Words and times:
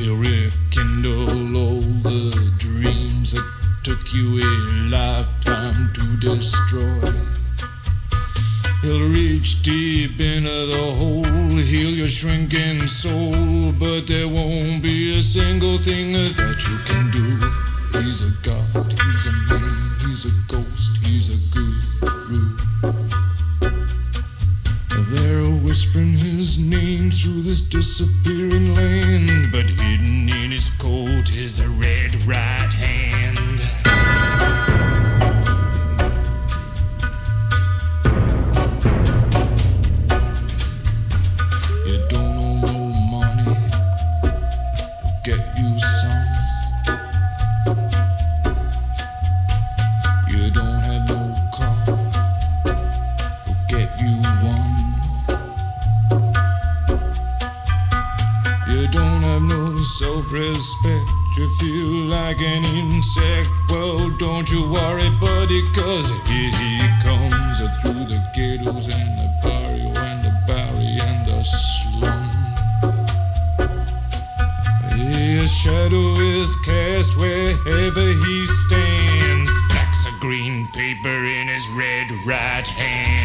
He'll 0.00 0.16
rekindle 0.16 1.54
all 1.58 1.82
the 1.82 2.50
dreams 2.56 3.32
that 3.32 3.44
took 3.84 4.14
you 4.14 4.38
in. 4.38 4.79
cast 76.56 77.16
wherever 77.16 78.00
he 78.00 78.44
stands. 78.44 79.50
Stacks 79.50 80.06
of 80.06 80.18
green 80.20 80.66
paper 80.68 81.08
in 81.08 81.48
his 81.48 81.68
red 81.70 82.10
right 82.26 82.66
hand. 82.66 83.19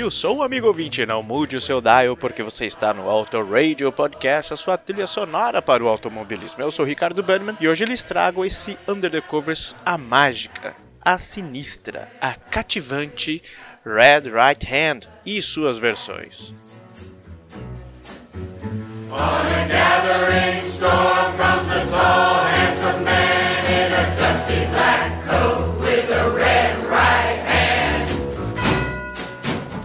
Sobe 0.00 0.04
o 0.04 0.10
som, 0.10 0.42
amigo 0.42 0.66
ouvinte, 0.66 1.04
não 1.04 1.22
mude 1.22 1.58
o 1.58 1.60
seu 1.60 1.78
dial 1.78 2.16
porque 2.16 2.42
você 2.42 2.64
está 2.64 2.94
no 2.94 3.06
Auto 3.06 3.42
Radio 3.42 3.92
Podcast, 3.92 4.54
a 4.54 4.56
sua 4.56 4.78
trilha 4.78 5.06
sonora 5.06 5.60
para 5.60 5.84
o 5.84 5.88
automobilismo. 5.88 6.62
Eu 6.62 6.70
sou 6.70 6.86
Ricardo 6.86 7.22
Bannerman 7.22 7.58
e 7.60 7.68
hoje 7.68 7.84
lhes 7.84 8.02
trago 8.02 8.42
esse 8.42 8.78
Under 8.88 9.10
the 9.10 9.20
Covers, 9.20 9.76
a 9.84 9.98
mágica, 9.98 10.74
a 11.02 11.18
sinistra, 11.18 12.10
a 12.18 12.32
cativante 12.32 13.42
Red 13.84 14.30
Right 14.30 14.66
Hand 14.66 15.00
e 15.26 15.42
suas 15.42 15.76
versões. 15.76 16.54
On 19.10 19.16
a 19.16 19.68
gathering 19.68 20.64
storm 20.64 21.36
comes 21.36 21.70
a 21.72 21.86
tall, 21.86 22.44
handsome 22.44 23.04
man 23.04 23.29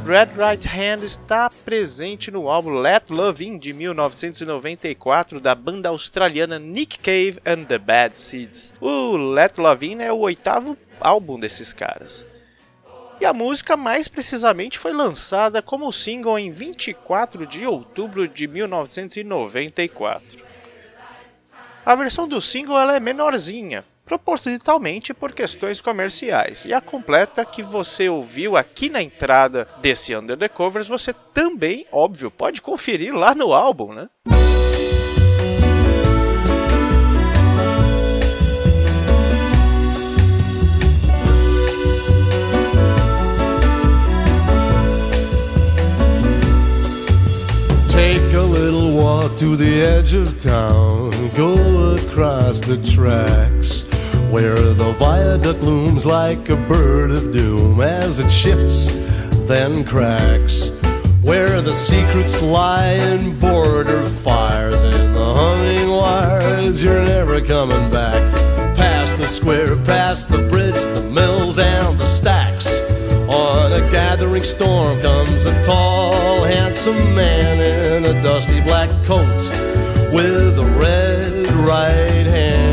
Red 0.06 0.38
Right 0.38 0.68
Hand 0.68 1.04
está 1.04 1.50
presente 1.50 2.30
no 2.30 2.48
álbum 2.48 2.76
Let 2.76 3.06
Love 3.10 3.44
In 3.44 3.58
de 3.58 3.74
1994 3.74 5.40
da 5.40 5.56
banda 5.56 5.90
australiana 5.90 6.60
Nick 6.60 7.00
Cave 7.00 7.40
and 7.44 7.66
the 7.66 7.80
Bad 7.80 8.20
Seeds. 8.20 8.72
O 8.80 9.18
Let 9.18 9.58
Love 9.58 9.88
In 9.88 10.04
é 10.04 10.14
o 10.14 10.20
oitavo 10.20 10.78
álbum 11.00 11.40
desses 11.40 11.74
caras. 11.74 12.24
E 13.20 13.26
a 13.26 13.34
música, 13.34 13.76
mais 13.76 14.08
precisamente, 14.08 14.78
foi 14.78 14.94
lançada 14.94 15.60
como 15.60 15.92
single 15.92 16.38
em 16.38 16.52
24 16.52 17.48
de 17.48 17.66
outubro 17.66 18.28
de 18.28 18.48
1994. 18.48 20.46
A 21.84 21.96
versão 21.96 22.28
do 22.28 22.40
single 22.40 22.78
ela 22.78 22.96
é 22.96 23.00
menorzinha, 23.00 23.84
propositalmente 24.06 25.14
por 25.14 25.34
questões 25.34 25.82
comerciais, 25.82 26.66
e 26.66 26.74
a 26.74 26.80
completa 26.80 27.44
que 27.44 27.64
você 27.64 28.08
ouviu 28.08 28.56
aqui 28.56 28.90
na 28.90 29.02
entrada 29.02 29.68
desse 29.82 30.16
Under 30.16 30.38
the 30.38 30.48
Covers 30.48 30.88
você 30.88 31.14
também, 31.34 31.86
óbvio, 31.92 32.30
pode 32.30 32.62
conferir 32.62 33.14
lá 33.14 33.34
no 33.34 33.54
álbum, 33.54 33.94
né? 33.94 34.08
Take 47.90 48.36
a 48.36 48.44
little 48.44 48.92
walk 48.92 49.38
to 49.38 49.56
the 49.56 49.82
edge 49.82 50.14
of 50.14 50.38
town. 50.44 51.12
Go 51.34 51.96
across 51.96 52.60
the 52.60 52.76
tracks 52.78 53.85
where 54.32 54.56
the 54.56 54.92
viaduct 54.94 55.62
looms 55.62 56.06
like 56.06 56.50
a 56.50 56.56
bird 56.56 57.12
of 57.12 57.32
doom 57.32 57.82
as 57.82 58.20
it 58.20 58.30
shifts, 58.30 58.94
then 59.48 59.84
cracks. 59.84 60.70
Where 61.22 61.62
the 61.62 61.74
secrets 61.74 62.42
lie 62.42 62.94
in 62.94 63.40
border 63.40 64.06
fires 64.06 64.82
and 64.82 65.16
the 65.16 65.34
humming 65.34 65.90
wires, 65.90 66.84
you're 66.84 67.04
never 67.04 67.42
coming 67.42 67.90
back. 67.90 68.22
Past 68.76 69.18
the 69.18 69.26
square, 69.26 69.76
past 69.86 70.30
the 70.30 70.44
bridge, 70.50 70.76
the 70.76 71.10
mills, 71.12 71.58
and 71.58 71.98
the 71.98 72.06
stacks. 72.06 72.68
On 73.28 73.72
a 73.72 73.82
gathering 73.92 74.44
storm 74.44 75.02
comes 75.02 75.46
a 75.46 75.64
tall, 75.64 76.44
handsome 76.44 77.16
man 77.16 77.60
in 77.60 78.06
a 78.06 78.22
dusty 78.22 78.62
black 78.62 78.90
coat 79.06 79.26
with 80.14 80.60
a 80.60 80.78
red 80.80 81.48
right 81.68 82.28
hand. 82.28 82.65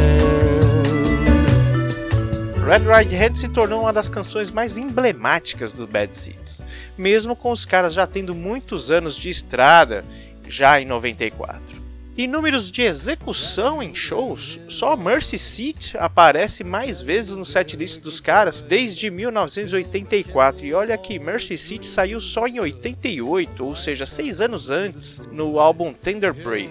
Red 2.72 2.86
Right 2.90 3.14
Hand 3.14 3.36
se 3.36 3.50
tornou 3.50 3.82
uma 3.82 3.92
das 3.92 4.08
canções 4.08 4.50
mais 4.50 4.78
emblemáticas 4.78 5.74
do 5.74 5.86
Bad 5.86 6.16
Seeds, 6.16 6.64
mesmo 6.96 7.36
com 7.36 7.50
os 7.50 7.66
caras 7.66 7.92
já 7.92 8.06
tendo 8.06 8.34
muitos 8.34 8.90
anos 8.90 9.14
de 9.14 9.28
estrada, 9.28 10.02
já 10.48 10.80
em 10.80 10.86
94. 10.86 11.82
Em 12.16 12.26
números 12.26 12.70
de 12.70 12.80
execução 12.80 13.82
em 13.82 13.94
shows, 13.94 14.58
só 14.68 14.96
Mercy 14.96 15.36
Seat 15.36 15.98
aparece 15.98 16.64
mais 16.64 17.02
vezes 17.02 17.36
no 17.36 17.44
setlist 17.44 18.00
dos 18.00 18.20
caras 18.20 18.62
desde 18.62 19.10
1984. 19.10 20.64
E 20.64 20.72
olha 20.72 20.96
que 20.96 21.18
Mercy 21.18 21.58
Seat 21.58 21.86
saiu 21.86 22.20
só 22.20 22.46
em 22.46 22.58
88, 22.58 23.66
ou 23.66 23.76
seja, 23.76 24.06
seis 24.06 24.40
anos 24.40 24.70
antes, 24.70 25.20
no 25.30 25.60
álbum 25.60 25.92
Tender 25.92 26.32
Prey. 26.32 26.70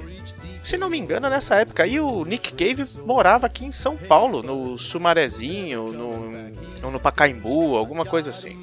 Se 0.64 0.78
não 0.78 0.90
me 0.90 0.98
engano, 0.98 1.30
nessa 1.30 1.56
época 1.56 1.84
aí 1.84 2.00
o 2.00 2.24
Nick 2.24 2.54
Cave 2.54 2.86
morava 3.04 3.48
aqui 3.48 3.66
em 3.66 3.72
São 3.72 3.98
Paulo, 3.98 4.44
no 4.44 4.78
Sumarezinho, 4.78 5.92
no, 5.92 6.92
no 6.92 7.00
Pacaembu, 7.00 7.76
alguma 7.76 8.06
coisa 8.06 8.30
assim. 8.30 8.58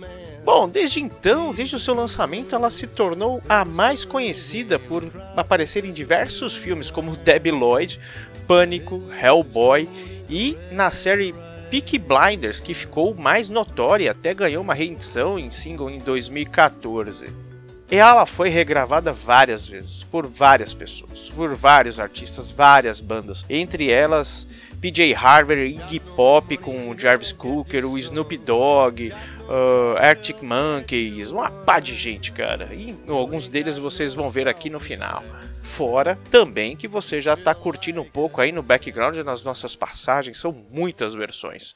Bom, 0.45 0.69
desde 0.69 1.01
então, 1.01 1.53
desde 1.53 1.77
o 1.77 1.79
seu 1.79 1.95
lançamento, 1.95 2.55
ela 2.55 2.71
se 2.71 2.87
tornou 2.87 3.43
a 3.49 3.65
mais 3.65 4.05
conhecida 4.05 4.79
por 4.79 5.05
aparecer 5.37 5.85
em 5.85 5.93
diversos 5.93 6.55
filmes 6.57 6.91
como 6.91 7.17
Debbie 7.17 7.51
Lloyd, 7.51 8.01
Pânico, 8.47 9.03
Hellboy 9.21 9.89
e 10.31 10.57
na 10.71 10.91
série 10.91 11.35
Peaky 11.71 11.99
Blinders, 11.99 12.61
que 12.61 12.73
ficou 12.73 13.15
mais 13.15 13.49
notória 13.49 14.11
até 14.11 14.33
ganhou 14.33 14.63
uma 14.63 14.73
reedição 14.73 15.39
em 15.39 15.51
single 15.51 15.91
em 15.91 15.99
2014. 15.99 17.48
Ela 17.91 18.27
foi 18.27 18.51
regravada 18.51 19.13
várias 19.13 19.67
vezes, 19.67 20.05
por 20.05 20.27
várias 20.27 20.75
pessoas, 20.75 21.31
por 21.31 21.55
vários 21.55 21.99
artistas, 21.99 22.51
várias 22.51 23.01
bandas, 23.01 23.47
entre 23.49 23.91
elas 23.91 24.47
PJ 24.79 25.15
Harvey, 25.15 25.75
Iggy 25.75 25.99
Pop 25.99 26.57
com 26.59 26.91
o 26.91 26.99
Jarvis 26.99 27.33
Cooker, 27.33 27.85
o 27.87 27.99
Snoop 27.99 28.37
Dogg, 28.37 29.11
uh, 29.11 29.97
Arctic 29.99 30.43
Monkeys, 30.43 31.31
uma 31.31 31.51
pá 31.51 31.81
de 31.81 31.95
gente, 31.95 32.31
cara. 32.31 32.75
E 32.75 32.95
alguns 33.09 33.49
deles 33.49 33.79
vocês 33.79 34.15
vão 34.15 34.31
ver 34.31 34.47
aqui 34.47 34.71
no 34.71 34.79
final. 34.79 35.25
Fora 35.63 36.19
também 36.31 36.77
que 36.77 36.87
você 36.87 37.21
já 37.21 37.35
está 37.35 37.55
curtindo 37.55 38.01
um 38.01 38.09
pouco 38.09 38.41
aí 38.41 38.53
no 38.53 38.63
background 38.63 39.17
nas 39.19 39.43
nossas 39.43 39.75
passagens, 39.75 40.39
são 40.39 40.53
muitas 40.71 41.15
versões. 41.15 41.75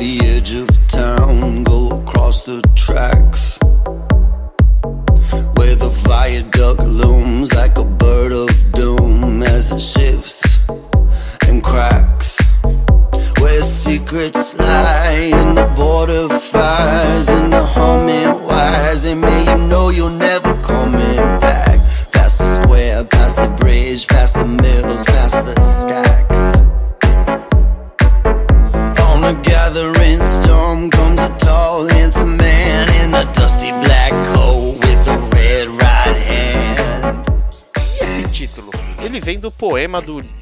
Poema 0.00 0.40
do 0.40 0.69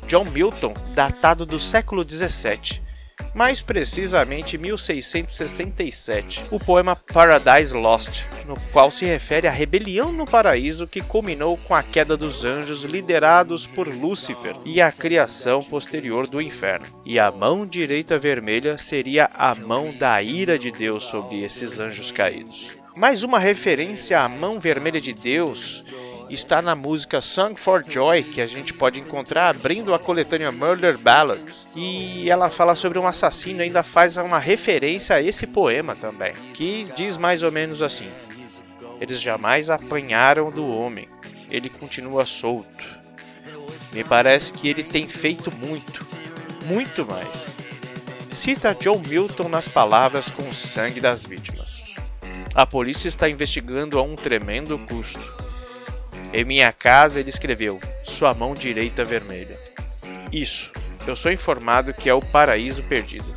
John 0.08 0.24
Milton, 0.24 0.72
datado 0.94 1.44
do 1.44 1.60
século 1.60 2.02
17, 2.02 2.82
mais 3.34 3.60
precisamente 3.60 4.56
1667, 4.56 6.46
o 6.50 6.58
poema 6.58 6.96
Paradise 6.96 7.76
Lost, 7.76 8.22
no 8.46 8.58
qual 8.72 8.90
se 8.90 9.04
refere 9.04 9.46
à 9.46 9.50
rebelião 9.50 10.10
no 10.10 10.24
paraíso 10.24 10.86
que 10.86 11.02
culminou 11.02 11.58
com 11.58 11.74
a 11.74 11.82
queda 11.82 12.16
dos 12.16 12.42
anjos 12.42 12.84
liderados 12.84 13.66
por 13.66 13.86
Lúcifer 13.86 14.56
e 14.64 14.80
a 14.80 14.90
criação 14.90 15.60
posterior 15.60 16.26
do 16.26 16.40
inferno. 16.40 16.86
E 17.04 17.18
a 17.18 17.30
mão 17.30 17.66
direita 17.66 18.18
vermelha 18.18 18.78
seria 18.78 19.28
a 19.34 19.54
mão 19.54 19.92
da 19.92 20.22
ira 20.22 20.58
de 20.58 20.70
Deus 20.70 21.04
sobre 21.04 21.42
esses 21.42 21.78
anjos 21.78 22.10
caídos. 22.10 22.78
Mais 22.96 23.22
uma 23.22 23.38
referência 23.38 24.18
à 24.22 24.26
mão 24.26 24.58
vermelha 24.58 25.02
de 25.02 25.12
Deus 25.12 25.84
está 26.34 26.60
na 26.60 26.74
música 26.74 27.20
Song 27.20 27.58
for 27.58 27.82
Joy, 27.82 28.22
que 28.22 28.40
a 28.40 28.46
gente 28.46 28.74
pode 28.74 29.00
encontrar 29.00 29.54
abrindo 29.54 29.94
a 29.94 29.98
coletânea 29.98 30.52
Murder 30.52 30.98
Ballads. 30.98 31.68
E 31.74 32.28
ela 32.28 32.50
fala 32.50 32.74
sobre 32.74 32.98
um 32.98 33.06
assassino 33.06 33.60
e 33.60 33.64
ainda 33.64 33.82
faz 33.82 34.16
uma 34.16 34.38
referência 34.38 35.16
a 35.16 35.22
esse 35.22 35.46
poema 35.46 35.96
também, 35.96 36.34
que 36.54 36.84
diz 36.94 37.16
mais 37.16 37.42
ou 37.42 37.50
menos 37.50 37.82
assim: 37.82 38.10
Eles 39.00 39.20
jamais 39.20 39.70
apanharam 39.70 40.50
do 40.50 40.68
homem, 40.68 41.08
ele 41.50 41.70
continua 41.70 42.26
solto. 42.26 42.98
Me 43.92 44.04
parece 44.04 44.52
que 44.52 44.68
ele 44.68 44.82
tem 44.82 45.08
feito 45.08 45.50
muito, 45.56 46.06
muito 46.66 47.06
mais. 47.06 47.56
Cita 48.34 48.76
John 48.78 49.02
Milton 49.06 49.48
nas 49.48 49.66
palavras 49.66 50.30
com 50.30 50.48
o 50.48 50.54
sangue 50.54 51.00
das 51.00 51.24
vítimas. 51.24 51.82
A 52.54 52.66
polícia 52.66 53.08
está 53.08 53.28
investigando 53.28 53.98
a 53.98 54.02
um 54.02 54.14
tremendo 54.14 54.78
custo. 54.78 55.47
Em 56.32 56.44
minha 56.44 56.72
casa, 56.72 57.20
ele 57.20 57.30
escreveu: 57.30 57.80
Sua 58.04 58.34
mão 58.34 58.54
direita 58.54 59.04
vermelha. 59.04 59.56
Isso, 60.30 60.70
eu 61.06 61.16
sou 61.16 61.32
informado 61.32 61.94
que 61.94 62.08
é 62.08 62.14
o 62.14 62.20
paraíso 62.20 62.82
perdido. 62.82 63.34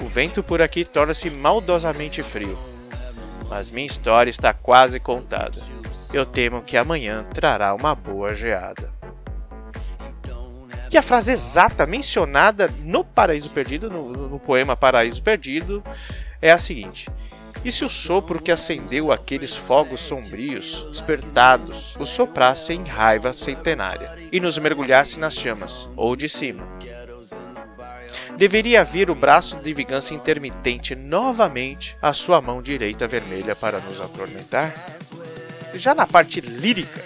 O 0.00 0.06
vento 0.06 0.42
por 0.42 0.60
aqui 0.60 0.84
torna-se 0.84 1.30
maldosamente 1.30 2.22
frio, 2.22 2.58
mas 3.48 3.70
minha 3.70 3.86
história 3.86 4.30
está 4.30 4.52
quase 4.52 4.98
contada. 4.98 5.60
Eu 6.12 6.26
temo 6.26 6.62
que 6.62 6.76
amanhã 6.76 7.24
trará 7.32 7.72
uma 7.74 7.94
boa 7.94 8.34
geada. 8.34 8.90
E 10.92 10.98
a 10.98 11.02
frase 11.02 11.32
exata 11.32 11.86
mencionada 11.86 12.68
no 12.80 13.02
Paraíso 13.02 13.48
Perdido, 13.48 13.88
no, 13.88 14.10
no 14.28 14.38
poema 14.38 14.76
Paraíso 14.76 15.22
Perdido, 15.22 15.82
é 16.40 16.52
a 16.52 16.58
seguinte: 16.58 17.08
e 17.64 17.70
se 17.70 17.84
o 17.84 17.88
sopro 17.88 18.42
que 18.42 18.50
acendeu 18.50 19.12
aqueles 19.12 19.54
fogos 19.54 20.00
sombrios, 20.00 20.84
despertados, 20.90 21.94
os 21.96 22.08
soprasse 22.08 22.72
em 22.72 22.82
raiva 22.84 23.32
centenária 23.32 24.10
e 24.32 24.40
nos 24.40 24.58
mergulhasse 24.58 25.18
nas 25.18 25.34
chamas, 25.34 25.88
ou 25.96 26.16
de 26.16 26.28
cima? 26.28 26.66
Deveria 28.36 28.82
vir 28.82 29.10
o 29.10 29.14
braço 29.14 29.56
de 29.56 29.72
vingança 29.72 30.14
intermitente 30.14 30.94
novamente 30.96 31.96
à 32.02 32.12
sua 32.12 32.40
mão 32.40 32.60
direita 32.60 33.06
vermelha 33.06 33.54
para 33.54 33.78
nos 33.78 34.00
atormentar? 34.00 34.74
Já 35.74 35.94
na 35.94 36.06
parte 36.06 36.40
lírica, 36.40 37.02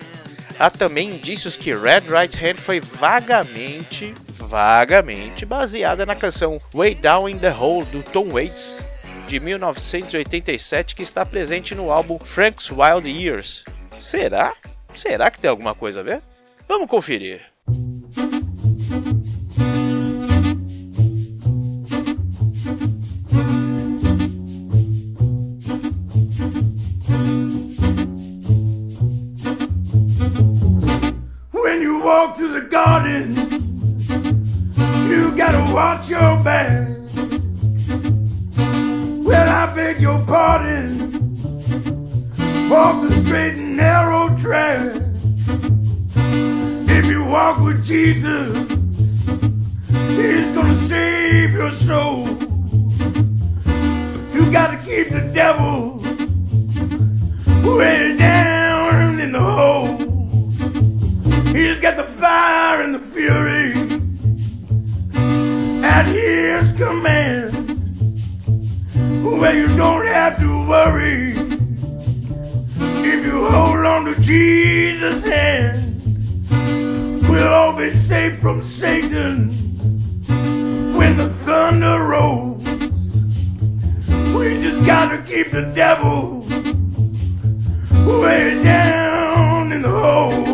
há 0.58 0.70
também 0.70 1.10
indícios 1.10 1.56
que 1.56 1.74
Red 1.74 2.04
Right 2.08 2.36
Hand 2.42 2.56
foi 2.56 2.80
vagamente, 2.80 4.14
vagamente 4.28 5.44
baseada 5.44 6.06
na 6.06 6.14
canção 6.14 6.58
Way 6.72 6.94
Down 6.94 7.28
in 7.28 7.38
the 7.38 7.52
Hole 7.52 7.84
do 7.86 8.02
Tom 8.02 8.30
Waits, 8.30 8.84
de 9.26 9.40
1987 9.40 10.94
que 10.94 11.02
está 11.02 11.26
presente 11.26 11.74
no 11.74 11.90
álbum 11.90 12.18
Frank's 12.18 12.70
Wild 12.70 13.10
Years. 13.10 13.64
Será? 13.98 14.54
Será 14.94 15.30
que 15.30 15.38
tem 15.38 15.50
alguma 15.50 15.74
coisa 15.74 16.00
a 16.00 16.02
ver? 16.02 16.22
Vamos 16.68 16.88
conferir. 16.88 17.42
When 31.52 31.82
you 31.82 32.00
walk 32.02 32.36
through 32.36 32.52
the 32.52 32.68
garden, 32.70 33.34
you 35.08 35.32
gotta 35.36 35.72
watch 35.72 36.08
your 36.10 36.42
back. 36.42 36.95
Well, 39.46 39.68
I 39.68 39.74
beg 39.76 40.00
your 40.00 40.18
pardon. 40.26 41.38
Walk 42.68 43.08
the 43.08 43.14
straight 43.14 43.54
and 43.54 43.76
narrow 43.76 44.36
track. 44.36 45.00
If 46.90 47.04
you 47.04 47.24
walk 47.26 47.60
with 47.60 47.86
Jesus, 47.86 48.68
He's 50.18 50.50
gonna 50.50 50.74
save 50.74 51.52
your 51.52 51.70
soul. 51.70 52.26
You 54.34 54.50
gotta 54.50 54.78
keep 54.84 55.10
the 55.10 55.30
devil 55.32 55.98
way 57.62 58.16
down 58.18 59.20
in 59.20 59.30
the 59.30 59.40
hole. 59.40 59.96
He's 61.54 61.78
got 61.78 61.96
the 61.96 62.08
fire 62.18 62.82
and 62.82 62.92
the 62.92 62.98
fury 62.98 63.74
at 65.84 66.06
his 66.06 66.72
command. 66.72 67.55
Well, 69.26 69.54
you 69.54 69.76
don't 69.76 70.06
have 70.06 70.38
to 70.38 70.68
worry 70.68 71.32
if 73.10 73.24
you 73.24 73.48
hold 73.50 73.84
on 73.84 74.04
to 74.06 74.14
Jesus' 74.22 75.24
hand. 75.24 76.00
We'll 77.28 77.52
all 77.52 77.76
be 77.76 77.90
safe 77.90 78.38
from 78.38 78.62
Satan 78.62 79.48
when 80.96 81.16
the 81.16 81.28
thunder 81.28 82.04
rolls. 82.04 82.64
We 84.34 84.60
just 84.60 84.86
gotta 84.86 85.20
keep 85.22 85.50
the 85.50 85.72
devil 85.74 86.40
way 88.20 88.62
down 88.62 89.72
in 89.72 89.82
the 89.82 89.90
hole. 89.90 90.45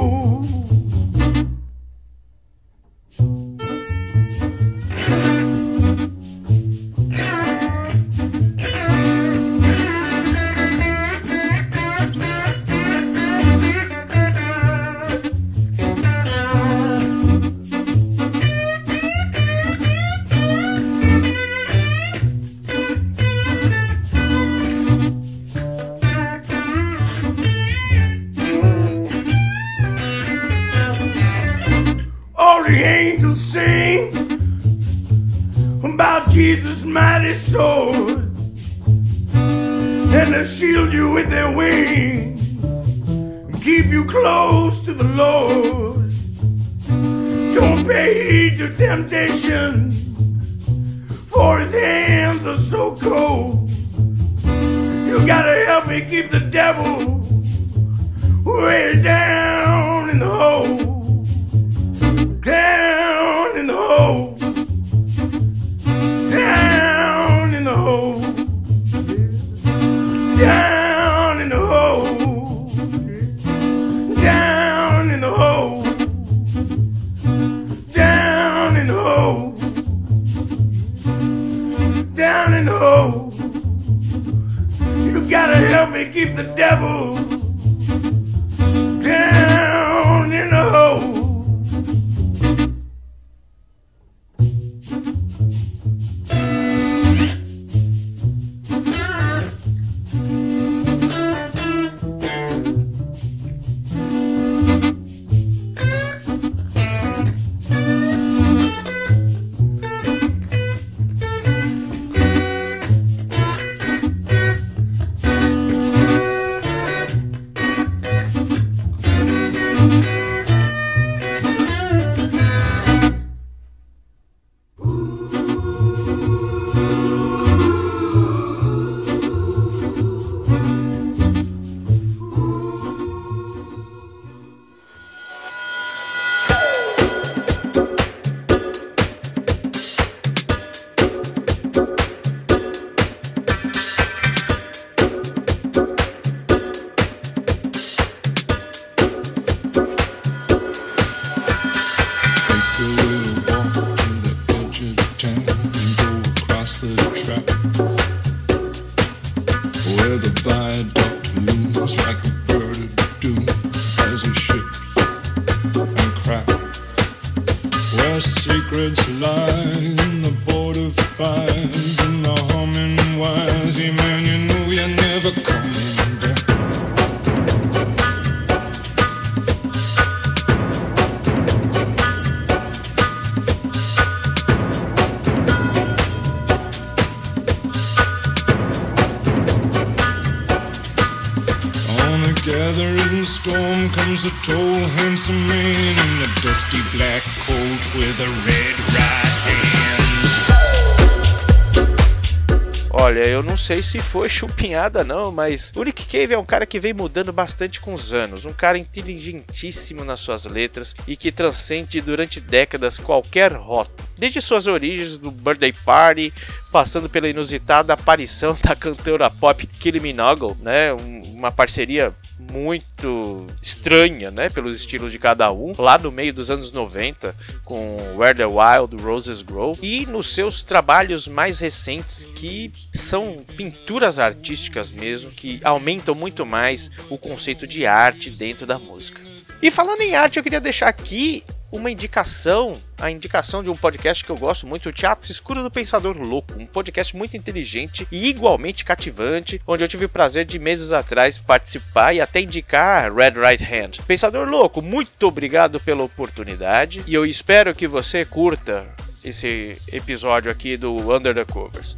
Se 203.92 204.00
foi 204.00 204.26
chupinhada 204.26 205.04
não, 205.04 205.30
mas 205.30 205.70
o 205.76 205.84
Nick 205.84 206.01
Cave 206.12 206.34
é 206.34 206.38
um 206.38 206.44
cara 206.44 206.66
que 206.66 206.78
vem 206.78 206.92
mudando 206.92 207.32
bastante 207.32 207.80
com 207.80 207.94
os 207.94 208.12
anos, 208.12 208.44
um 208.44 208.52
cara 208.52 208.76
inteligentíssimo 208.76 210.04
nas 210.04 210.20
suas 210.20 210.44
letras 210.44 210.94
e 211.08 211.16
que 211.16 211.32
transcende 211.32 212.02
durante 212.02 212.38
décadas 212.38 212.98
qualquer 212.98 213.54
rótulo. 213.54 214.06
Desde 214.18 214.38
suas 214.42 214.66
origens 214.66 215.16
do 215.16 215.30
Birthday 215.30 215.72
Party, 215.72 216.30
passando 216.70 217.08
pela 217.08 217.28
inusitada 217.28 217.94
aparição 217.94 218.54
da 218.62 218.76
cantora 218.76 219.30
pop 219.30 219.66
Kylie 219.66 220.00
Minogue, 220.00 220.54
né, 220.60 220.92
um- 220.92 221.22
uma 221.32 221.50
parceria 221.50 222.14
muito 222.38 223.46
estranha, 223.60 224.30
né, 224.30 224.48
pelos 224.48 224.76
estilos 224.76 225.10
de 225.10 225.18
cada 225.18 225.50
um, 225.50 225.72
lá 225.78 225.98
no 225.98 226.12
meio 226.12 226.32
dos 226.32 226.50
anos 226.50 226.70
90, 226.70 227.34
com 227.64 228.16
Where 228.16 228.36
the 228.36 228.46
Wild 228.46 229.02
Roses 229.02 229.42
Grow, 229.42 229.76
e 229.82 230.06
nos 230.06 230.28
seus 230.28 230.62
trabalhos 230.62 231.26
mais 231.26 231.58
recentes, 231.58 232.26
que 232.36 232.70
são 232.94 233.44
pinturas 233.56 234.18
artísticas 234.18 234.90
mesmo, 234.92 235.30
que 235.30 235.60
aumentam 235.64 236.01
muito 236.14 236.44
mais 236.44 236.90
o 237.08 237.16
conceito 237.16 237.66
de 237.66 237.86
arte 237.86 238.30
dentro 238.30 238.66
da 238.66 238.78
música. 238.78 239.20
E 239.62 239.70
falando 239.70 240.00
em 240.00 240.14
arte, 240.16 240.38
eu 240.38 240.42
queria 240.42 240.60
deixar 240.60 240.88
aqui 240.88 241.44
uma 241.72 241.90
indicação, 241.90 242.72
a 242.98 243.10
indicação 243.10 243.62
de 243.62 243.70
um 243.70 243.74
podcast 243.74 244.22
que 244.22 244.30
eu 244.30 244.36
gosto 244.36 244.66
muito, 244.66 244.90
o 244.90 244.92
Teatro 244.92 245.32
Escuro 245.32 245.62
do 245.62 245.70
Pensador 245.70 246.18
Louco, 246.18 246.52
um 246.58 246.66
podcast 246.66 247.16
muito 247.16 247.34
inteligente 247.34 248.06
e 248.12 248.28
igualmente 248.28 248.84
cativante, 248.84 249.60
onde 249.66 249.82
eu 249.82 249.88
tive 249.88 250.04
o 250.04 250.08
prazer 250.08 250.44
de 250.44 250.58
meses 250.58 250.92
atrás 250.92 251.38
participar 251.38 252.12
e 252.12 252.20
até 252.20 252.42
indicar 252.42 253.12
Red 253.12 253.40
Right 253.40 253.64
Hand. 253.64 254.04
Pensador 254.06 254.46
Louco, 254.48 254.82
muito 254.82 255.26
obrigado 255.26 255.80
pela 255.80 256.02
oportunidade 256.02 257.02
e 257.06 257.14
eu 257.14 257.24
espero 257.24 257.74
que 257.74 257.88
você 257.88 258.24
curta 258.24 258.86
esse 259.24 259.72
episódio 259.90 260.50
aqui 260.50 260.76
do 260.76 260.94
Under 261.10 261.34
the 261.34 261.44
Covers. 261.44 261.96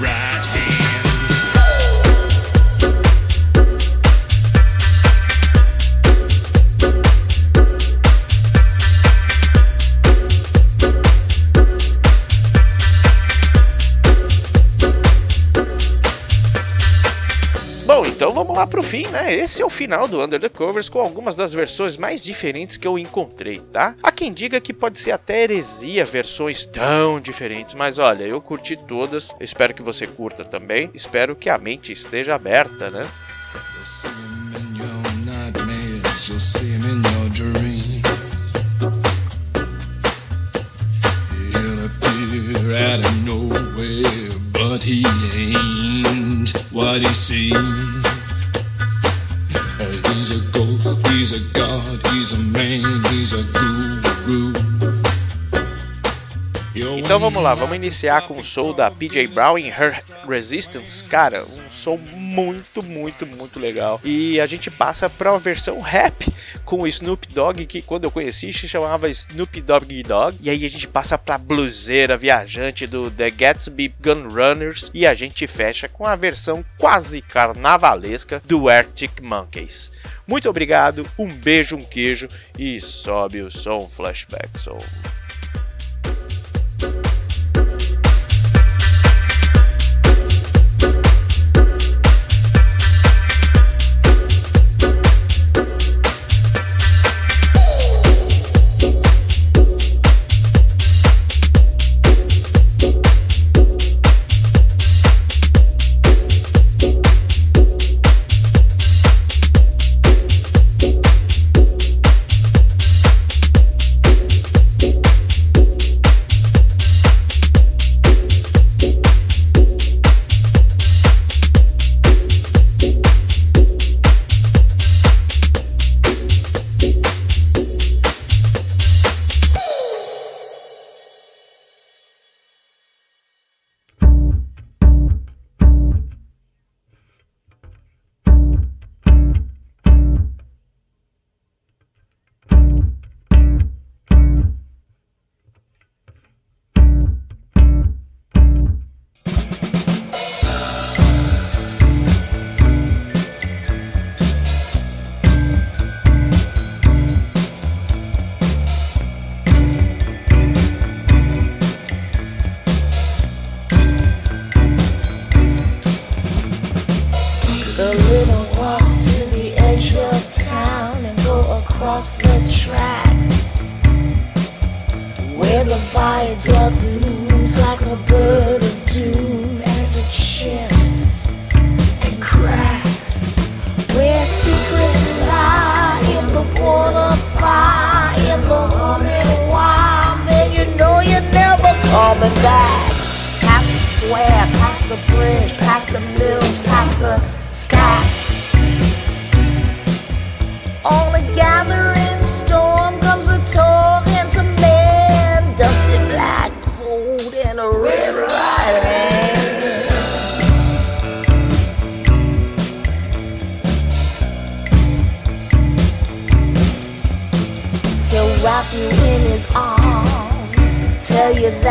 Right 0.00 0.57
então 18.18 18.32
vamos 18.32 18.58
lá 18.58 18.66
pro 18.66 18.82
fim, 18.82 19.06
né? 19.06 19.32
Esse 19.32 19.62
é 19.62 19.64
o 19.64 19.70
final 19.70 20.08
do 20.08 20.20
Under 20.20 20.40
the 20.40 20.48
Covers 20.48 20.88
com 20.88 20.98
algumas 20.98 21.36
das 21.36 21.52
versões 21.52 21.96
mais 21.96 22.20
diferentes 22.20 22.76
que 22.76 22.84
eu 22.84 22.98
encontrei, 22.98 23.60
tá? 23.72 23.94
Há 24.02 24.10
quem 24.10 24.32
diga 24.32 24.60
que 24.60 24.74
pode 24.74 24.98
ser 24.98 25.12
até 25.12 25.44
heresia 25.44 26.04
versões 26.04 26.64
tão 26.64 27.20
diferentes, 27.20 27.76
mas 27.76 28.00
olha, 28.00 28.24
eu 28.24 28.40
curti 28.40 28.76
todas, 28.76 29.32
espero 29.38 29.72
que 29.72 29.84
você 29.84 30.04
curta 30.04 30.44
também, 30.44 30.90
espero 30.92 31.36
que 31.36 31.48
a 31.48 31.56
mente 31.56 31.92
esteja 31.92 32.34
aberta, 32.34 32.90
né? 32.90 33.06
Out 42.68 43.04
of 43.04 43.24
nowhere, 43.24 44.38
but 44.52 44.82
he 44.82 45.04
ain't 45.34 46.52
what 46.70 47.00
he 47.00 47.12
seems. 47.12 47.97
He's 51.28 51.42
a 51.42 51.58
god, 51.58 52.06
he's 52.12 52.32
a 52.32 52.38
man, 52.38 53.04
he's 53.10 53.32
a 53.34 53.42
guru. 53.52 54.97
Então 56.96 57.18
vamos 57.18 57.42
lá, 57.42 57.54
vamos 57.54 57.76
iniciar 57.76 58.22
com 58.22 58.38
o 58.38 58.44
soul 58.44 58.72
da 58.72 58.90
PJ 58.90 59.26
Brown 59.28 59.58
em 59.58 59.68
Her 59.68 60.02
Resistance. 60.26 61.04
Cara, 61.04 61.44
um 61.44 61.70
som 61.70 61.96
muito, 61.96 62.82
muito, 62.82 63.26
muito 63.26 63.58
legal. 63.60 64.00
E 64.02 64.40
a 64.40 64.46
gente 64.46 64.70
passa 64.70 65.08
para 65.08 65.30
a 65.30 65.38
versão 65.38 65.80
rap 65.80 66.26
com 66.64 66.82
o 66.82 66.86
Snoop 66.86 67.26
Dogg, 67.32 67.66
que 67.66 67.82
quando 67.82 68.04
eu 68.04 68.10
conheci 68.10 68.52
se 68.52 68.68
chamava 68.68 69.08
Snoop 69.08 69.60
Dogg 69.60 70.02
Dogg. 70.02 70.36
E 70.40 70.50
aí 70.50 70.64
a 70.64 70.70
gente 70.70 70.88
passa 70.88 71.18
pra 71.18 71.38
bluseira 71.38 72.16
viajante 72.16 72.86
do 72.86 73.10
The 73.10 73.30
Gatsby 73.30 73.94
Gun 74.00 74.28
Runners. 74.28 74.90
E 74.94 75.06
a 75.06 75.14
gente 75.14 75.46
fecha 75.46 75.88
com 75.88 76.06
a 76.06 76.16
versão 76.16 76.64
quase 76.78 77.20
carnavalesca 77.20 78.42
do 78.44 78.68
Arctic 78.68 79.20
Monkeys. 79.20 79.90
Muito 80.26 80.48
obrigado, 80.48 81.06
um 81.18 81.28
beijo, 81.28 81.76
um 81.76 81.84
queijo 81.84 82.28
e 82.58 82.78
sobe 82.80 83.40
o 83.40 83.50
som 83.50 83.88
Flashback 83.88 84.60
Soul. 84.60 84.78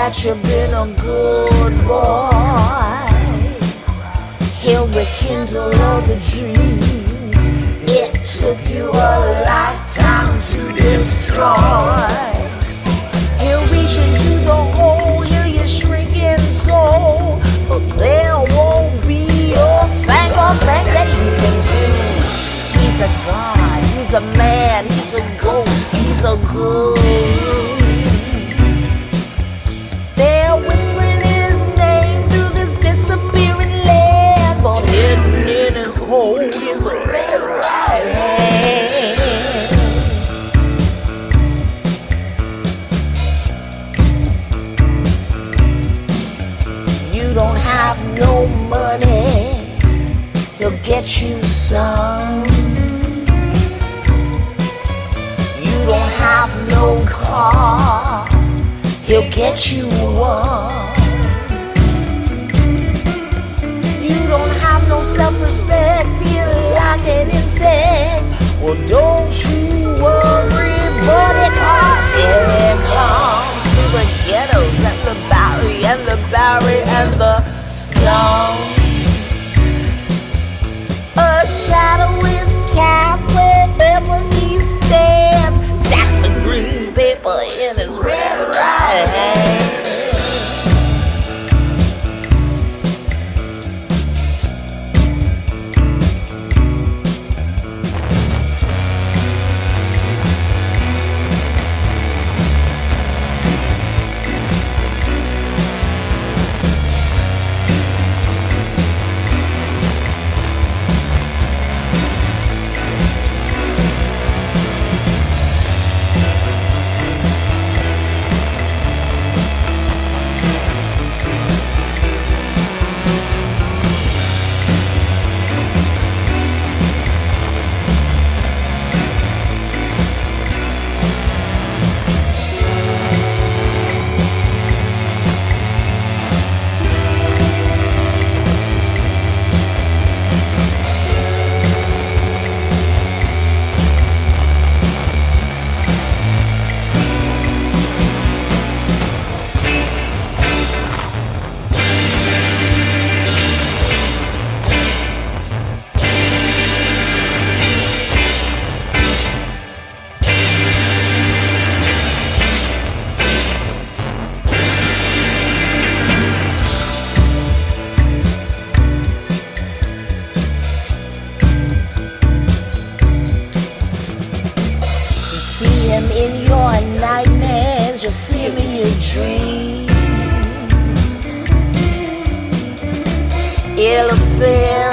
that 0.07 0.23
you've 0.23 0.41
been 0.43 0.73
a 0.73 0.85
good 1.01 1.73
boy. 1.85 2.29
He'll 4.61 4.87
rekindle 4.87 5.75
all 5.83 6.01
the 6.01 6.15
dreams 6.31 7.35
it 7.89 8.25
took 8.25 8.57
you 8.69 8.89
a 8.89 9.43
lifetime 9.43 10.41
to 10.43 10.73
destroy. 10.81 12.26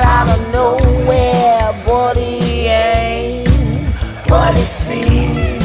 out 0.03 0.29
of 0.29 0.53
nowhere, 0.53 1.73
but 1.87 2.17
ain't 2.69 3.49
what 4.31 4.55
it 4.57 4.67
seems. 4.67 5.65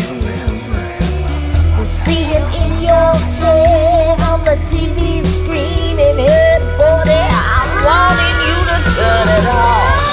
You 1.78 1.86
see 1.86 2.24
him 2.24 2.44
in 2.52 2.82
your 2.84 3.14
head 3.40 4.20
on 4.22 4.44
the 4.44 4.58
TV 4.70 5.24
screen, 5.40 6.00
and 6.00 6.20
I'm 7.32 7.70
wanting 7.88 8.38
you 8.48 8.58
to 8.72 8.78
turn 8.96 9.28
it 9.38 9.48
off. 9.48 10.10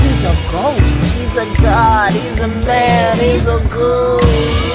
He's 0.00 0.24
a 0.24 0.34
ghost, 0.52 1.00
he's 1.14 1.36
a 1.36 1.62
god, 1.62 2.12
he's 2.12 2.40
a 2.40 2.48
man, 2.48 3.18
he's 3.18 3.46
a 3.46 3.60
ghost. 3.68 4.69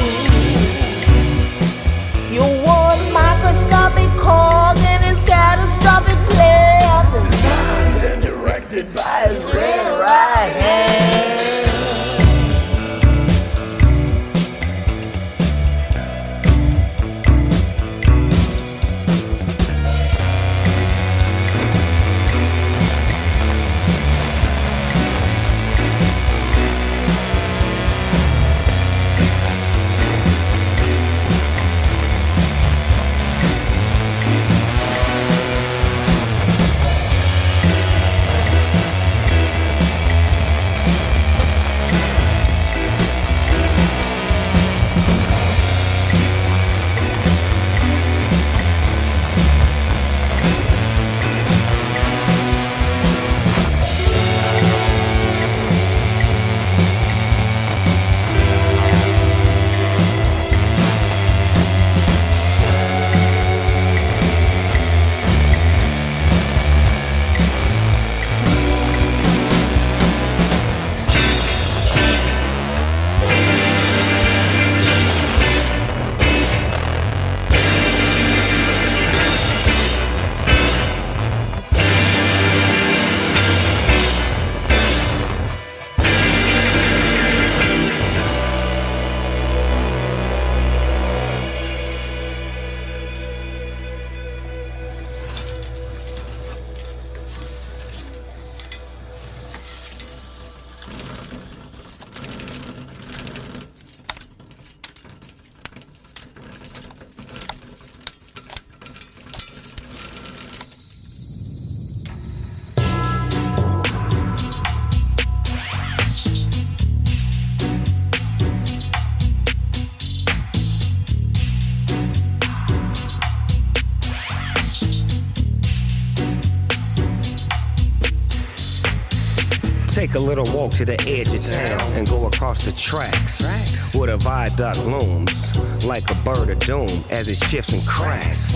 To 130.76 130.84
the 130.84 131.00
edge 131.08 131.34
of 131.34 131.42
town 131.42 131.94
and 131.94 132.06
go 132.10 132.26
across 132.26 132.66
the 132.66 132.72
tracks. 132.74 133.96
Where 133.96 134.08
the 134.08 134.18
viaduct 134.18 134.86
looms 134.86 135.58
like 135.86 136.04
a 136.12 136.16
bird 136.16 136.50
of 136.50 136.60
doom 136.60 136.90
as 137.10 137.30
it 137.30 137.38
shifts 137.48 137.72
and 137.72 137.82
cracks. 137.88 138.54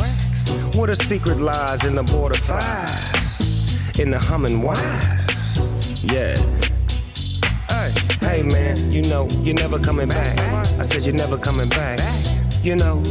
Where 0.76 0.88
the 0.88 0.98
secret 0.98 1.40
lies 1.40 1.86
in 1.86 1.96
the 1.96 2.04
border 2.04 2.36
fires, 2.36 3.98
in 3.98 4.12
the 4.12 4.20
humming 4.20 4.62
wires. 4.62 6.04
Yeah. 6.04 6.36
Hey 8.20 8.44
man, 8.44 8.92
you 8.92 9.02
know 9.04 9.30
you're 9.42 9.56
never 9.56 9.80
coming 9.80 10.10
back. 10.10 10.38
I 10.78 10.82
said 10.84 11.06
you're 11.06 11.16
never 11.16 11.38
coming 11.38 11.70
back. 11.70 12.00
You 12.62 12.76
know 12.76 13.02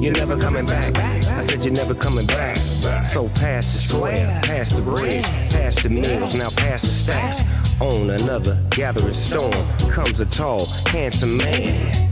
you're 0.00 0.14
never 0.14 0.38
coming 0.40 0.64
back. 0.64 0.96
I 0.96 1.40
said 1.40 1.64
you're 1.64 1.74
never 1.74 1.94
coming 1.94 2.26
back. 2.26 2.56
So 3.04 3.28
past 3.28 3.72
the 3.72 3.78
square, 3.78 4.40
past 4.42 4.74
the 4.74 4.82
bridge, 4.82 5.24
past 5.50 5.82
the 5.82 5.90
mills, 5.90 6.34
now 6.34 6.48
past 6.56 6.84
the 6.84 6.90
stacks. 6.90 7.57
On 7.80 8.10
another 8.10 8.60
gathering 8.70 9.14
storm 9.14 9.52
comes 9.90 10.18
a 10.18 10.26
tall, 10.26 10.66
handsome 10.88 11.36
man 11.36 12.10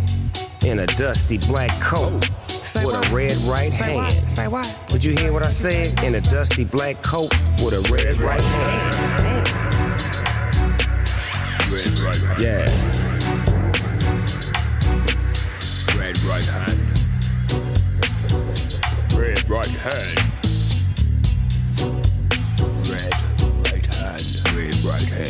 in 0.64 0.78
a 0.78 0.86
dusty 0.86 1.38
black 1.38 1.70
coat 1.82 2.30
with 2.74 2.94
a 2.94 3.10
red 3.12 3.36
right 3.38 3.72
hand. 3.72 4.30
Say 4.30 4.46
what? 4.46 4.78
Would 4.92 5.02
you 5.02 5.12
hear 5.12 5.32
what 5.32 5.42
I 5.42 5.48
said? 5.48 6.04
In 6.04 6.14
a 6.14 6.20
dusty 6.20 6.62
black 6.62 7.02
coat 7.02 7.34
with 7.64 7.74
a 7.74 7.80
red 7.92 8.20
right 8.20 8.40
hand. 8.40 9.48
Red 11.72 11.98
right 11.98 12.16
hand. 12.16 12.40
Yeah. 12.40 12.66
Red 15.98 16.16
right 16.22 16.46
hand. 16.46 16.80
Red 19.18 19.50
right 19.50 19.66
hand. 19.66 20.25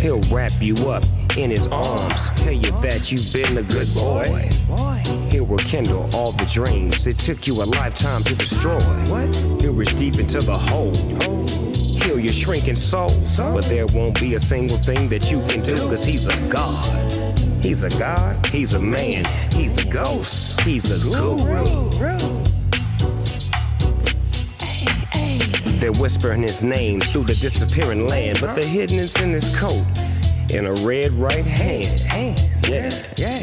He'll 0.06 0.20
wrap 0.32 0.52
you 0.60 0.76
up 0.88 1.02
in 1.36 1.50
his 1.50 1.66
arms, 1.66 2.30
tell 2.36 2.52
you 2.52 2.70
that 2.80 3.10
you've 3.10 3.32
been 3.32 3.58
a 3.58 3.62
good 3.64 3.92
boy. 3.92 4.48
He'll 5.32 5.46
rekindle 5.46 6.08
all 6.14 6.30
the 6.30 6.48
dreams 6.48 7.08
it 7.08 7.18
took 7.18 7.48
you 7.48 7.54
a 7.54 7.66
lifetime 7.74 8.22
to 8.22 8.36
destroy. 8.36 8.78
What? 9.10 9.34
He'll 9.60 9.72
reach 9.72 9.98
deep 9.98 10.20
into 10.20 10.38
the 10.38 10.54
hole. 10.54 10.94
Heal 11.74 12.20
your 12.20 12.32
shrinking 12.32 12.76
soul. 12.76 13.10
But 13.36 13.64
there 13.64 13.88
won't 13.88 14.20
be 14.20 14.34
a 14.34 14.38
single 14.38 14.76
thing 14.76 15.08
that 15.08 15.28
you 15.28 15.44
can 15.48 15.64
do, 15.64 15.74
cause 15.74 16.04
he's 16.04 16.28
a 16.28 16.48
god. 16.48 17.36
He's 17.60 17.82
a 17.82 17.90
god, 17.98 18.46
he's 18.46 18.74
a 18.74 18.80
man, 18.80 19.24
he's 19.52 19.84
a 19.84 19.88
ghost, 19.90 20.60
he's 20.60 20.88
a 20.92 21.10
guru. 21.10 21.90
They're 25.80 25.90
whispering 26.00 26.42
his 26.42 26.62
name 26.62 27.00
through 27.00 27.24
the 27.24 27.34
disappearing 27.34 28.06
land, 28.06 28.38
but 28.40 28.54
the 28.54 28.64
hidden 28.64 28.98
is 28.98 29.20
in 29.20 29.32
his 29.32 29.58
coat 29.58 29.84
in 30.50 30.66
a 30.66 30.72
red 30.86 31.12
right 31.12 31.44
hand. 31.44 32.00
hand. 32.00 32.50
Yeah, 32.68 32.90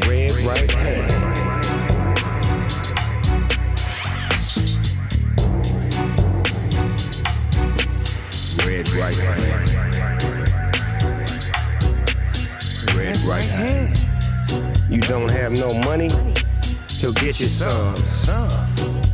red 0.08 0.32
right 0.40 0.70
hand. 0.72 1.12
Red 8.64 8.88
right 8.90 9.16
hand. 9.16 9.70
Red 12.96 13.18
right 13.18 13.44
hand. 13.44 13.98
You 14.90 15.00
don't 15.00 15.30
have 15.30 15.52
no 15.52 15.68
money, 15.80 16.10
he'll 16.88 17.12
get 17.14 17.40
you 17.40 17.46
some. 17.46 17.96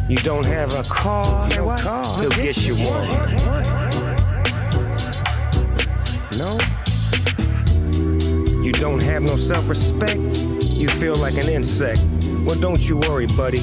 You 0.09 0.16
don't 0.18 0.46
have 0.46 0.74
a 0.74 0.83
car, 0.85 1.48
he'll 1.48 2.31
get 2.31 2.57
you 2.59 2.74
one. 2.76 3.09
No? 6.38 6.79
Don't 8.80 9.02
have 9.02 9.22
no 9.22 9.36
self 9.36 9.68
respect, 9.68 10.18
you 10.78 10.88
feel 10.88 11.14
like 11.14 11.34
an 11.34 11.50
insect. 11.50 12.02
Well, 12.46 12.58
don't 12.58 12.80
you 12.88 12.96
worry, 12.96 13.26
buddy, 13.36 13.60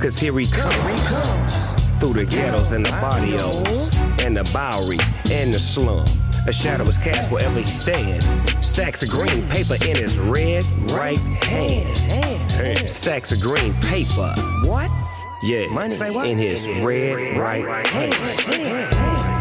cause 0.00 0.18
here 0.18 0.36
he 0.36 0.46
comes. 0.46 1.54
Through 2.00 2.14
the 2.14 2.26
ghettos 2.28 2.72
and 2.72 2.84
the 2.84 2.90
barrios, 2.90 3.96
and 4.24 4.36
the 4.36 4.42
Bowery, 4.52 4.98
and 5.32 5.54
the 5.54 5.60
slum. 5.60 6.04
A 6.48 6.52
shadow 6.52 6.82
is 6.82 6.98
cast 6.98 7.32
wherever 7.32 7.60
he 7.60 7.64
stands. 7.64 8.26
Stacks 8.60 9.04
of 9.04 9.10
green 9.10 9.48
paper 9.50 9.74
in 9.86 9.96
his 9.96 10.18
red 10.18 10.64
right 10.90 11.16
hand. 11.44 12.88
Stacks 12.88 13.30
of 13.30 13.40
green 13.40 13.72
paper. 13.82 14.34
What? 14.64 14.90
Yeah, 15.44 15.68
Money. 15.68 15.94
Say 15.94 16.10
what? 16.10 16.26
in 16.26 16.38
his 16.38 16.66
red 16.66 17.38
right 17.38 17.86
hand. 17.86 19.33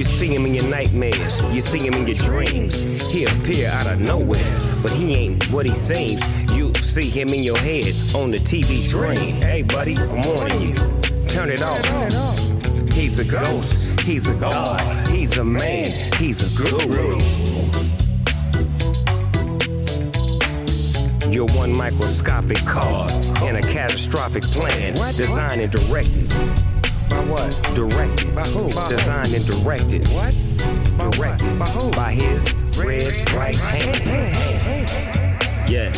You 0.00 0.06
see 0.06 0.34
him 0.34 0.46
in 0.46 0.54
your 0.54 0.66
nightmares, 0.66 1.42
you 1.52 1.60
see 1.60 1.86
him 1.86 1.92
in 1.92 2.06
your 2.06 2.16
dreams. 2.16 2.84
He 3.12 3.24
appear 3.24 3.68
out 3.68 3.86
of 3.86 4.00
nowhere, 4.00 4.42
but 4.80 4.90
he 4.90 5.14
ain't 5.14 5.44
what 5.52 5.66
he 5.66 5.74
seems. 5.74 6.26
You 6.54 6.72
see 6.76 7.10
him 7.10 7.28
in 7.28 7.42
your 7.42 7.58
head 7.58 7.92
on 8.14 8.30
the 8.30 8.38
TV 8.38 8.78
screen. 8.78 9.34
Hey, 9.42 9.60
buddy, 9.60 9.98
I'm 9.98 10.22
warning 10.22 10.70
you. 10.70 10.74
Turn 11.28 11.50
it 11.50 11.60
off. 11.60 11.84
He's 12.94 13.18
a 13.18 13.26
ghost, 13.26 14.00
he's 14.00 14.26
a 14.26 14.34
god, 14.36 15.06
he's 15.08 15.36
a 15.36 15.44
man, 15.44 15.90
he's 16.16 16.40
a 16.40 16.78
guru. 16.80 17.20
You're 21.30 21.44
one 21.58 21.74
microscopic 21.74 22.64
card 22.64 23.12
in 23.42 23.56
a 23.56 23.62
catastrophic 23.62 24.44
plan, 24.44 24.94
designed 25.14 25.60
and 25.60 25.70
directed. 25.70 26.32
By 27.10 27.24
what? 27.24 27.60
Directed. 27.74 28.34
By 28.36 28.42
who? 28.44 28.68
Designed 28.68 29.34
and 29.34 29.44
directed. 29.44 30.08
What? 30.10 30.32
Directed. 30.96 31.58
By 31.58 31.66
who? 31.66 31.90
By 31.90 32.12
his 32.12 32.54
red 32.78 33.12
right 33.32 33.56
hand. 33.56 34.90
Yeah. 35.68 35.92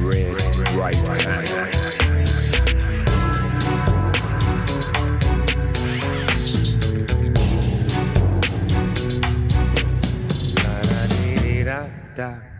Red 0.00 0.40
right 0.76 0.96
right 1.08 1.22
hand. 1.22 1.86
Da. 12.16 12.55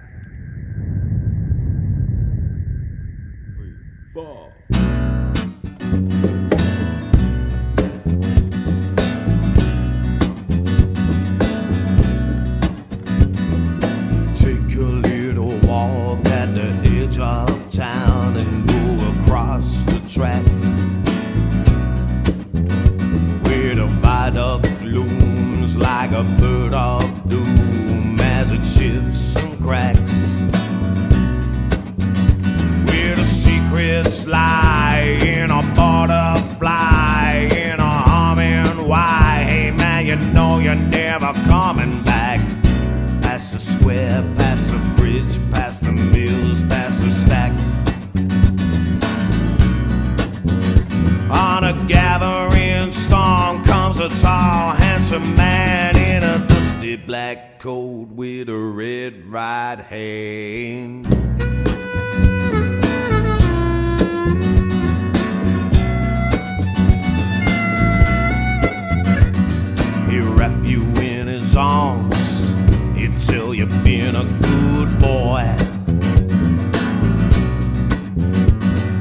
wrap 70.46 70.64
you 70.64 70.82
in 71.02 71.26
his 71.26 71.56
arms. 71.56 72.54
He'd 72.94 73.18
tell 73.20 73.54
you 73.54 73.66
been 73.66 74.14
a 74.14 74.24
good 74.24 75.00
boy. 75.00 75.44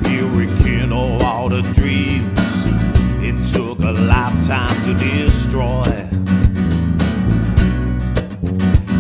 He'll 0.10 0.30
rekindle 0.30 1.22
all 1.24 1.50
the 1.50 1.62
dreams 1.74 2.40
it 3.22 3.38
took 3.54 3.80
a 3.80 3.92
lifetime 3.92 4.78
to 4.86 4.94
destroy. 4.96 5.84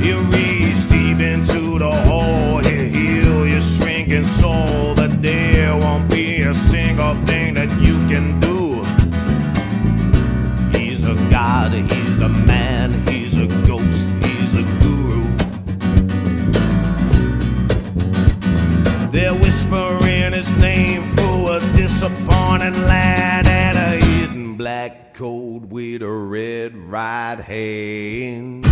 He'll 0.01 0.23
reach 0.25 0.89
deep 0.89 1.19
into 1.19 1.79
the 1.79 1.91
hole. 2.05 2.60
He'll 2.60 2.89
heal 2.89 3.47
your 3.47 3.62
shrinking 3.62 4.25
soul, 4.25 4.93
but 4.95 5.21
there 5.21 5.75
won't 5.77 6.10
be 6.12 6.41
a 6.41 6.53
single 6.53 7.15
thing 7.25 7.55
that 7.55 7.69
you 7.81 7.95
can 8.08 8.39
do. 8.39 8.44
disappointing 22.08 22.86
lad 22.86 23.48
and 23.48 23.78
a 23.80 24.06
hidden 24.06 24.56
black 24.56 25.15
coat 25.15 25.62
with 25.70 26.04
a 26.04 26.12
red 26.12 26.76
right 26.76 27.39
hand. 27.39 28.63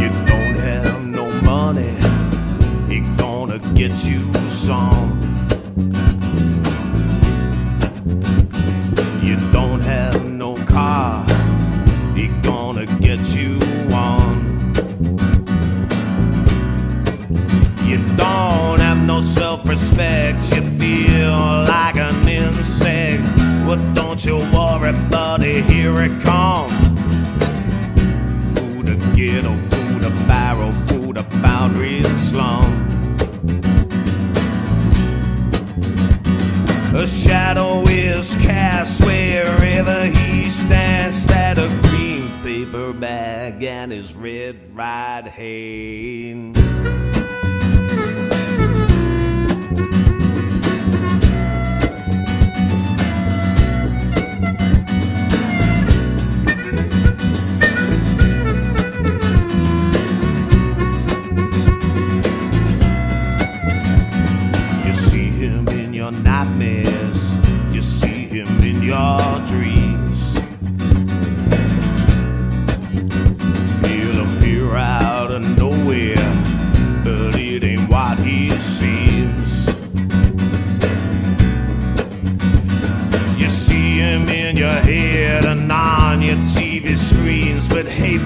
You 0.00 0.08
don't 0.26 0.56
have 0.56 1.04
no 1.04 1.30
money, 1.42 1.92
he 2.88 3.00
gonna 3.18 3.58
get 3.74 3.92
you 4.06 4.32
some. 4.48 5.09
you 20.00 20.62
feel 20.78 21.64
like 21.64 21.96
an 21.96 22.26
insect. 22.26 23.22
What 23.66 23.78
well, 23.78 23.94
don't 23.94 24.24
you 24.24 24.38
worry, 24.52 24.92
buddy, 25.10 25.60
here 25.60 26.00
it 26.02 26.22
comes. 26.22 26.72
Food 28.54 28.88
a 28.88 28.96
ghetto, 29.14 29.50
oh, 29.52 29.56
food 29.70 30.04
a 30.04 30.10
barrel, 30.26 30.72
food 30.88 31.18
a 31.18 31.22
boundary 31.42 31.98
and 31.98 32.18
slum. 32.18 32.72
A 36.94 37.06
shadow 37.06 37.82
is 37.82 38.36
cast 38.36 39.04
wherever 39.04 40.06
he 40.06 40.48
stands. 40.48 41.26
That 41.26 41.58
a 41.58 41.68
green 41.88 42.30
paper 42.42 42.94
bag 42.94 43.62
and 43.62 43.92
his 43.92 44.14
red 44.14 44.74
right 44.74 45.26
hand. 45.26 46.56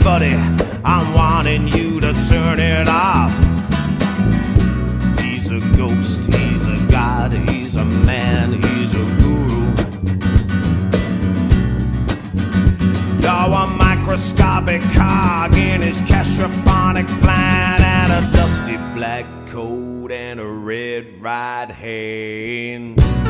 buddy, 0.05 0.35
I'm 0.85 1.15
wanting 1.15 1.67
you 1.69 1.99
to 1.99 2.13
turn 2.29 2.61
it 2.61 2.89
off. 2.91 3.33
He's 5.19 5.51
a 5.51 5.61
ghost, 5.79 6.31
he's 6.35 6.69
a 6.69 6.77
god, 6.91 7.33
he's 7.33 7.77
a 7.77 7.87
man, 7.87 8.53
he's 8.53 8.93
a 8.93 8.99
guru. 8.99 9.65
You're 13.23 13.55
a 13.63 13.67
microscopic 13.67 14.83
cog 14.93 15.57
in 15.57 15.81
his 15.81 16.03
castrophonic 16.03 17.09
plan, 17.23 17.81
and 17.81 18.13
a 18.13 18.37
dusty 18.37 18.77
black 18.95 19.25
coat 19.47 20.13
and 20.13 20.39
a 20.39 20.47
red 20.47 21.23
right 21.23 21.71
hand. 21.71 23.24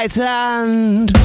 right 0.00 0.16
hand. 0.16 1.19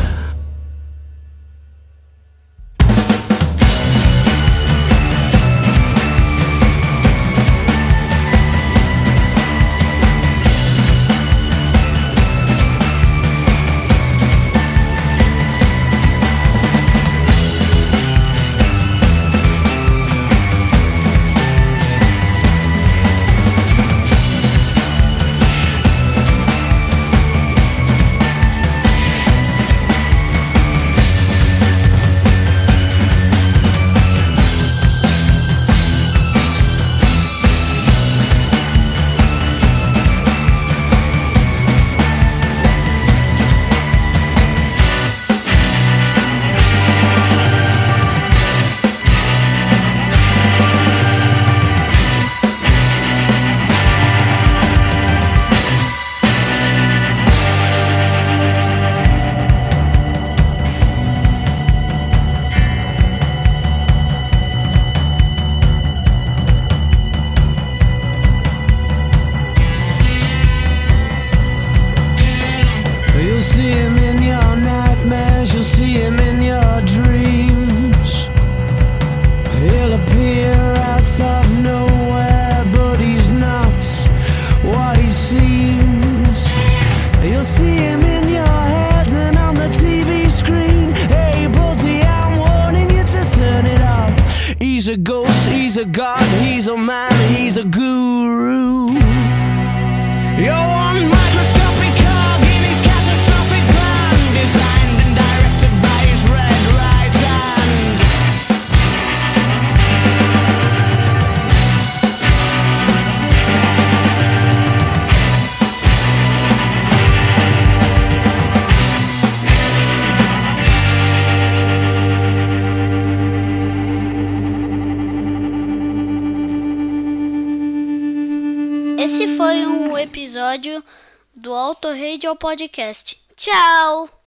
vídeo 132.16 132.30
ou 132.30 132.36
podcast. 132.38 133.18
Tchau! 133.36 134.25